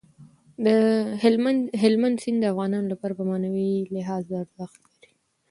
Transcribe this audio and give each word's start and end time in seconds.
هلمند 1.83 2.15
سیند 2.23 2.39
د 2.43 2.45
افغانانو 2.53 2.91
لپاره 2.93 3.13
په 3.19 3.23
معنوي 3.29 3.71
لحاظ 3.95 4.25
ارزښت 4.41 4.79
لري. 4.89 5.11